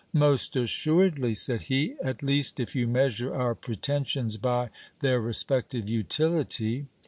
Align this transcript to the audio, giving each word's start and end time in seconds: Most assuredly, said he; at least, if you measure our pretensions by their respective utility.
Most 0.17 0.55
assuredly, 0.55 1.35
said 1.35 1.61
he; 1.61 1.93
at 2.03 2.23
least, 2.23 2.59
if 2.59 2.75
you 2.75 2.87
measure 2.87 3.35
our 3.35 3.53
pretensions 3.53 4.35
by 4.35 4.71
their 4.99 5.21
respective 5.21 5.87
utility. 5.87 6.87